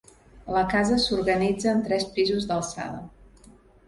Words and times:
La 0.53 0.61
casa 0.69 0.95
s'organitza 1.03 1.69
en 1.73 1.83
tres 1.87 2.05
pisos 2.15 2.47
d'alçada. 2.53 3.51